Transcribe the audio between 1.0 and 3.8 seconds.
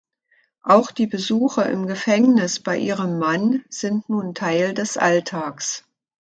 Besuche im Gefängnis bei ihrem Mann